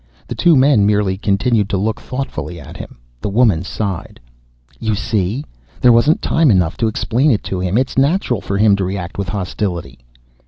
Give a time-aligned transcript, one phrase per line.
[0.25, 2.97] The two men merely continued to look thoughtfully at him.
[3.21, 4.19] The woman sighed,
[4.79, 5.45] "You see?
[5.79, 7.77] There wasn't time enough to explain it to him.
[7.77, 9.99] It's natural for him to react with hostility."